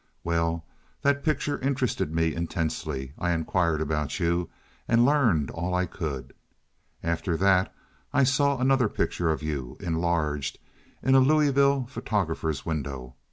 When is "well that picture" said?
0.23-1.59